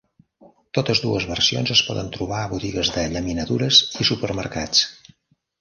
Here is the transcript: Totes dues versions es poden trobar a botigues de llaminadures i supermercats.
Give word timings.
Totes 0.77 1.01
dues 1.03 1.27
versions 1.31 1.73
es 1.75 1.83
poden 1.89 2.09
trobar 2.17 2.39
a 2.45 2.49
botigues 2.55 2.91
de 2.97 3.05
llaminadures 3.13 3.83
i 4.05 4.09
supermercats. 4.13 4.85